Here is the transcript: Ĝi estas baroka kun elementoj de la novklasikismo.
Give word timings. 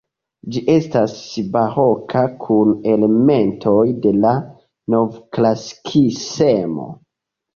Ĝi 0.53 0.61
estas 0.75 1.11
baroka 1.55 2.23
kun 2.45 2.71
elementoj 2.93 3.83
de 4.05 4.13
la 4.23 4.33
novklasikismo. 4.95 6.89